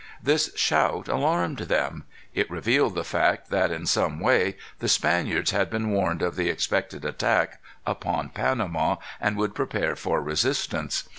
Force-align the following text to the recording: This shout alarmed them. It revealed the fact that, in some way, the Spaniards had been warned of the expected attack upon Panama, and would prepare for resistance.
This 0.23 0.49
shout 0.55 1.07
alarmed 1.07 1.59
them. 1.59 2.05
It 2.33 2.49
revealed 2.49 2.95
the 2.95 3.03
fact 3.03 3.51
that, 3.51 3.69
in 3.69 3.85
some 3.85 4.19
way, 4.19 4.57
the 4.79 4.89
Spaniards 4.89 5.51
had 5.51 5.69
been 5.69 5.91
warned 5.91 6.23
of 6.23 6.35
the 6.35 6.49
expected 6.49 7.05
attack 7.05 7.61
upon 7.85 8.29
Panama, 8.29 8.95
and 9.19 9.37
would 9.37 9.53
prepare 9.53 9.95
for 9.95 10.19
resistance. 10.19 11.03